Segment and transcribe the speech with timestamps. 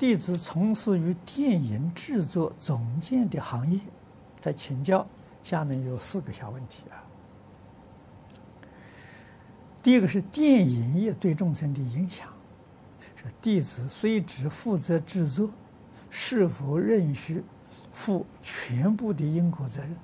[0.00, 3.78] 弟子从事于电影制作总监的行业，
[4.40, 5.06] 在请教。
[5.44, 7.04] 下面有四个小问题啊。
[9.82, 12.28] 第一个是电影业对众生的影响，
[13.14, 15.50] 说弟子虽只负责制作，
[16.08, 17.44] 是否仍需
[17.92, 19.94] 负全部的因果责任？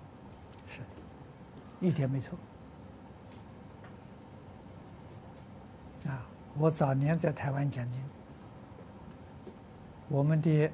[0.68, 0.80] 是，
[1.80, 2.38] 一点没错。
[6.06, 6.20] 啊，
[6.58, 7.98] 我早年在台湾讲经，
[10.08, 10.70] 我们的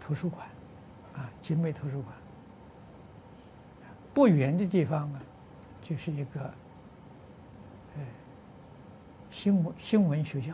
[0.00, 0.46] 图书馆，
[1.14, 2.14] 啊，精美图书馆，
[4.14, 5.20] 不远的地方啊，
[5.82, 6.50] 就是一个。
[9.28, 10.46] 新闻新闻学校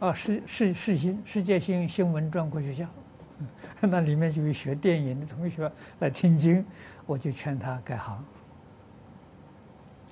[0.00, 2.84] 是啊，世世世新世界新新闻专科学校，
[3.80, 6.66] 那里面就有学电影的同学来听经，
[7.06, 8.24] 我就劝他改行。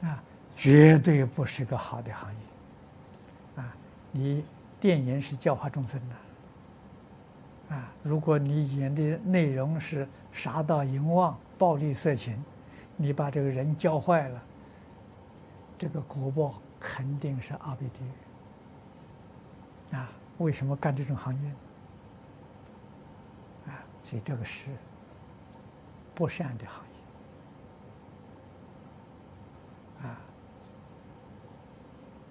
[0.02, 0.22] 啊，
[0.54, 3.62] 绝对不是个好的行业。
[3.62, 3.76] 啊，
[4.12, 4.44] 你
[4.80, 7.74] 电影是教化众生的。
[7.76, 12.42] 啊，如果你演的内容是杀盗淫妄、暴力色情，
[12.96, 14.42] 你把这个人教坏了，
[15.78, 16.54] 这个果报。
[16.80, 20.08] 肯定是阿鼻地狱啊！
[20.38, 21.50] 为什么干这种行业
[23.66, 23.82] 啊？
[24.04, 24.70] 所以这个是
[26.14, 26.84] 不善的行
[30.04, 30.20] 业啊，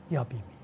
[0.08, 0.57] 要避免。